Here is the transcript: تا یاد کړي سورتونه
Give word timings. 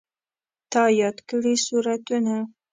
تا 0.71 0.83
یاد 0.99 1.17
کړي 1.29 1.53
سورتونه 1.65 2.35